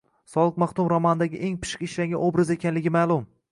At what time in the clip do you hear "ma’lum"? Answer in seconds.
2.99-3.33